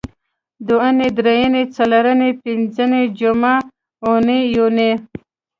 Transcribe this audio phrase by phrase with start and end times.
[0.67, 3.55] دونۍ درېنۍ څلرنۍ پینځنۍ جمعه
[4.05, 4.91] اونۍ یونۍ